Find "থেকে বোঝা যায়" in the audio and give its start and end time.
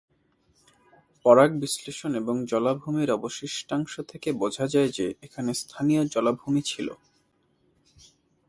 4.07-4.89